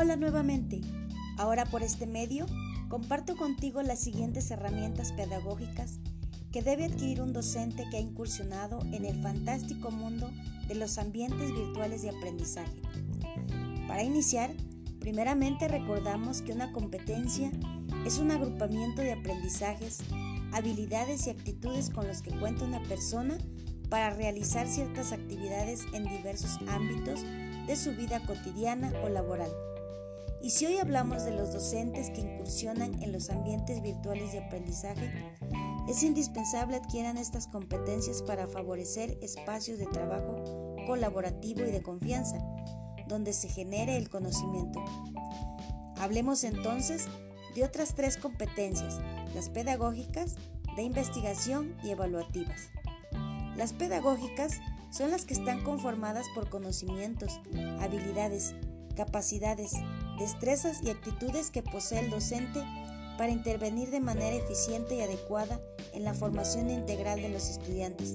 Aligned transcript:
Hola 0.00 0.14
nuevamente. 0.14 0.80
Ahora 1.38 1.64
por 1.64 1.82
este 1.82 2.06
medio 2.06 2.46
comparto 2.88 3.36
contigo 3.36 3.82
las 3.82 3.98
siguientes 3.98 4.48
herramientas 4.52 5.10
pedagógicas 5.10 5.98
que 6.52 6.62
debe 6.62 6.84
adquirir 6.84 7.20
un 7.20 7.32
docente 7.32 7.84
que 7.90 7.96
ha 7.96 8.00
incursionado 8.00 8.78
en 8.92 9.04
el 9.04 9.20
fantástico 9.20 9.90
mundo 9.90 10.30
de 10.68 10.76
los 10.76 10.98
ambientes 10.98 11.52
virtuales 11.52 12.02
de 12.02 12.10
aprendizaje. 12.10 12.80
Para 13.88 14.04
iniciar, 14.04 14.54
primeramente 15.00 15.66
recordamos 15.66 16.42
que 16.42 16.52
una 16.52 16.70
competencia 16.70 17.50
es 18.06 18.18
un 18.18 18.30
agrupamiento 18.30 19.02
de 19.02 19.14
aprendizajes, 19.14 19.98
habilidades 20.52 21.26
y 21.26 21.30
actitudes 21.30 21.90
con 21.90 22.06
los 22.06 22.22
que 22.22 22.38
cuenta 22.38 22.64
una 22.64 22.84
persona 22.84 23.36
para 23.88 24.10
realizar 24.10 24.68
ciertas 24.68 25.10
actividades 25.10 25.86
en 25.92 26.04
diversos 26.04 26.60
ámbitos 26.68 27.24
de 27.66 27.74
su 27.74 27.96
vida 27.96 28.24
cotidiana 28.24 28.92
o 29.02 29.08
laboral. 29.08 29.50
Y 30.42 30.50
si 30.50 30.66
hoy 30.66 30.78
hablamos 30.78 31.24
de 31.24 31.32
los 31.32 31.52
docentes 31.52 32.10
que 32.10 32.20
incursionan 32.20 33.02
en 33.02 33.12
los 33.12 33.28
ambientes 33.30 33.82
virtuales 33.82 34.32
de 34.32 34.38
aprendizaje, 34.38 35.10
es 35.88 36.02
indispensable 36.02 36.76
adquieran 36.76 37.16
estas 37.16 37.46
competencias 37.46 38.22
para 38.22 38.46
favorecer 38.46 39.18
espacios 39.22 39.78
de 39.78 39.86
trabajo 39.86 40.76
colaborativo 40.86 41.62
y 41.62 41.70
de 41.70 41.82
confianza, 41.82 42.38
donde 43.08 43.32
se 43.32 43.48
genere 43.48 43.96
el 43.96 44.08
conocimiento. 44.08 44.84
Hablemos 45.96 46.44
entonces 46.44 47.06
de 47.54 47.64
otras 47.64 47.94
tres 47.94 48.16
competencias, 48.16 49.00
las 49.34 49.48
pedagógicas, 49.48 50.36
de 50.76 50.82
investigación 50.82 51.74
y 51.82 51.90
evaluativas. 51.90 52.70
Las 53.56 53.72
pedagógicas 53.72 54.60
son 54.90 55.10
las 55.10 55.24
que 55.24 55.34
están 55.34 55.64
conformadas 55.64 56.26
por 56.34 56.48
conocimientos, 56.48 57.40
habilidades, 57.80 58.54
capacidades, 58.94 59.72
destrezas 60.18 60.82
y 60.82 60.90
actitudes 60.90 61.50
que 61.50 61.62
posee 61.62 62.00
el 62.00 62.10
docente 62.10 62.62
para 63.16 63.32
intervenir 63.32 63.90
de 63.90 64.00
manera 64.00 64.36
eficiente 64.36 64.96
y 64.96 65.00
adecuada 65.00 65.60
en 65.92 66.04
la 66.04 66.14
formación 66.14 66.70
integral 66.70 67.20
de 67.20 67.28
los 67.28 67.48
estudiantes. 67.48 68.14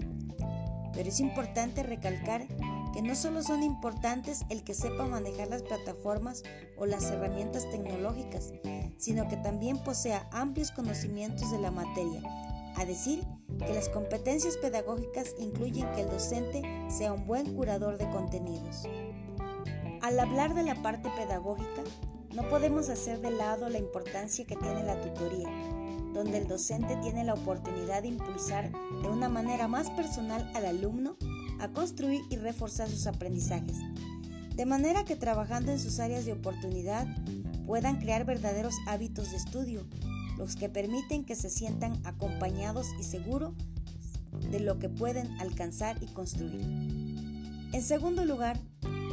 Pero 0.93 1.09
es 1.09 1.19
importante 1.19 1.83
recalcar 1.83 2.47
que 2.93 3.01
no 3.01 3.15
solo 3.15 3.41
son 3.41 3.63
importantes 3.63 4.45
el 4.49 4.63
que 4.63 4.75
sepa 4.75 5.07
manejar 5.07 5.47
las 5.47 5.63
plataformas 5.63 6.43
o 6.77 6.85
las 6.85 7.05
herramientas 7.05 7.69
tecnológicas, 7.69 8.53
sino 8.97 9.27
que 9.27 9.35
también 9.37 9.79
posea 9.79 10.29
amplios 10.31 10.71
conocimientos 10.71 11.51
de 11.51 11.59
la 11.59 11.71
materia, 11.71 12.21
a 12.75 12.85
decir 12.85 13.23
que 13.59 13.73
las 13.73 13.89
competencias 13.89 14.57
pedagógicas 14.57 15.35
incluyen 15.39 15.91
que 15.93 16.01
el 16.01 16.09
docente 16.09 16.61
sea 16.89 17.13
un 17.13 17.25
buen 17.25 17.55
curador 17.55 17.97
de 17.97 18.09
contenidos. 18.09 18.83
Al 20.03 20.19
hablar 20.19 20.53
de 20.53 20.63
la 20.63 20.75
parte 20.81 21.09
pedagógica, 21.15 21.81
no 22.35 22.49
podemos 22.49 22.89
hacer 22.89 23.21
de 23.21 23.31
lado 23.31 23.69
la 23.69 23.77
importancia 23.77 24.43
que 24.43 24.57
tiene 24.57 24.83
la 24.83 24.99
tutoría, 24.99 25.47
donde 26.13 26.39
el 26.39 26.47
docente 26.49 26.97
tiene 26.97 27.23
la 27.23 27.35
oportunidad 27.35 28.01
de 28.01 28.09
impulsar 28.09 28.69
de 29.01 29.07
una 29.07 29.29
manera 29.29 29.69
más 29.69 29.89
personal 29.91 30.51
al 30.55 30.65
alumno 30.65 31.15
a 31.61 31.69
construir 31.69 32.21
y 32.29 32.35
reforzar 32.35 32.89
sus 32.89 33.07
aprendizajes, 33.07 33.77
de 34.53 34.65
manera 34.65 35.05
que 35.05 35.15
trabajando 35.15 35.71
en 35.71 35.79
sus 35.79 36.01
áreas 36.01 36.25
de 36.25 36.33
oportunidad 36.33 37.07
puedan 37.65 38.01
crear 38.01 38.25
verdaderos 38.25 38.75
hábitos 38.85 39.31
de 39.31 39.37
estudio 39.37 39.87
los 40.37 40.57
que 40.57 40.67
permiten 40.67 41.23
que 41.23 41.37
se 41.37 41.49
sientan 41.49 42.01
acompañados 42.03 42.87
y 42.99 43.03
seguros 43.03 43.55
de 44.51 44.59
lo 44.59 44.79
que 44.79 44.89
pueden 44.89 45.39
alcanzar 45.39 45.95
y 46.03 46.07
construir. 46.07 46.59
En 47.71 47.81
segundo 47.81 48.25
lugar, 48.25 48.59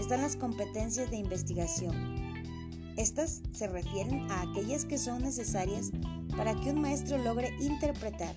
están 0.00 0.22
las 0.22 0.36
competencias 0.36 1.10
de 1.10 1.18
investigación. 1.18 1.94
Estas 2.96 3.42
se 3.52 3.66
refieren 3.68 4.30
a 4.30 4.42
aquellas 4.42 4.84
que 4.84 4.98
son 4.98 5.22
necesarias 5.22 5.90
para 6.36 6.54
que 6.54 6.70
un 6.70 6.80
maestro 6.80 7.18
logre 7.18 7.50
interpretar, 7.60 8.34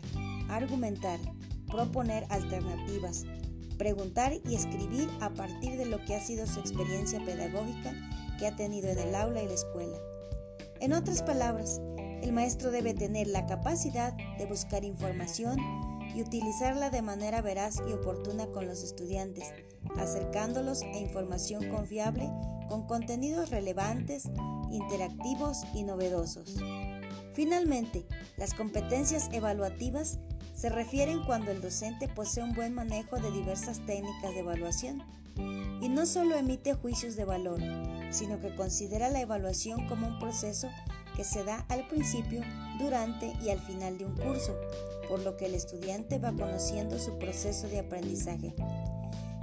argumentar, 0.50 1.20
proponer 1.68 2.26
alternativas, 2.30 3.26
preguntar 3.78 4.34
y 4.48 4.56
escribir 4.56 5.10
a 5.22 5.34
partir 5.34 5.78
de 5.78 5.86
lo 5.86 6.04
que 6.06 6.16
ha 6.16 6.22
sido 6.22 6.46
su 6.46 6.60
experiencia 6.60 7.24
pedagógica 7.24 7.94
que 8.38 8.48
ha 8.48 8.56
tenido 8.56 8.90
en 8.90 9.00
el 9.00 9.16
aula 9.16 9.42
y 9.42 9.48
la 9.48 9.54
escuela. 9.54 9.98
En 10.80 10.94
otras 10.94 11.24
palabras, 11.24 11.82
el 12.22 12.34
maestro 12.34 12.72
debe 12.72 12.94
tener 12.94 13.28
la 13.28 13.46
capacidad 13.46 14.14
de 14.38 14.46
buscar 14.46 14.84
información 14.86 15.60
y 16.16 16.22
utilizarla 16.22 16.90
de 16.90 17.02
manera 17.02 17.42
veraz 17.42 17.82
y 17.88 17.94
oportuna 17.94 18.48
con 18.48 18.68
los 18.68 18.84
estudiantes, 18.84 19.52
acercándolos 19.98 20.84
a 20.84 20.98
información 20.98 21.70
confiable 21.70 22.30
con 22.68 22.88
contenidos 22.88 23.50
relevantes, 23.50 24.30
interactivos 24.72 25.64
y 25.74 25.84
novedosos. 25.84 26.56
Finalmente, 27.34 28.06
las 28.38 28.54
competencias 28.54 29.30
evaluativas 29.32 30.20
se 30.54 30.70
refieren 30.70 31.24
cuando 31.26 31.52
el 31.52 31.62
docente 31.62 32.08
posee 32.08 32.44
un 32.44 32.54
buen 32.54 32.74
manejo 32.74 33.18
de 33.18 33.32
diversas 33.32 33.84
técnicas 33.86 34.34
de 34.34 34.40
evaluación 34.40 35.04
y 35.82 35.90
no 35.90 36.06
solo 36.06 36.36
emite 36.36 36.76
juicios 36.76 37.16
de 37.16 37.26
valor, 37.26 37.60
sino 38.12 38.40
que 38.40 38.56
considera 38.56 39.10
la 39.10 39.22
evaluación 39.22 39.88
como 39.88 40.08
un 40.08 40.20
proceso 40.20 40.70
que 41.16 41.24
se 41.24 41.44
da 41.44 41.66
al 41.70 41.88
principio, 41.88 42.42
durante 42.80 43.34
y 43.44 43.50
al 43.50 43.60
final 43.60 43.98
de 43.98 44.06
un 44.06 44.16
curso, 44.16 44.56
por 45.08 45.22
lo 45.22 45.38
que 45.38 45.46
el 45.46 45.56
estudiante 45.56 46.20
va 46.20 46.32
conociendo 46.32 47.00
su 47.00 47.18
proceso 47.18 47.68
de 47.68 47.80
aprendizaje. 47.80 48.54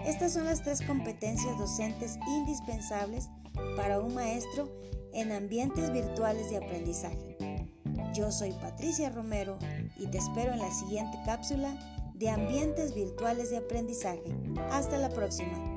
Estas 0.04 0.32
son 0.32 0.46
las 0.46 0.62
tres 0.62 0.82
competencias 0.82 1.58
docentes 1.58 2.18
indispensables 2.26 3.28
para 3.76 4.00
un 4.00 4.14
maestro 4.14 4.68
en 5.12 5.32
ambientes 5.32 5.92
virtuales 5.92 6.50
de 6.50 6.56
aprendizaje. 6.56 7.36
Yo 8.14 8.32
soy 8.32 8.52
Patricia 8.52 9.10
Romero 9.10 9.58
y 9.98 10.06
te 10.06 10.18
espero 10.18 10.52
en 10.52 10.58
la 10.58 10.72
siguiente 10.72 11.18
cápsula 11.24 11.76
de 12.14 12.28
ambientes 12.28 12.94
virtuales 12.94 13.50
de 13.50 13.58
aprendizaje. 13.58 14.34
Hasta 14.70 14.98
la 14.98 15.10
próxima. 15.10 15.69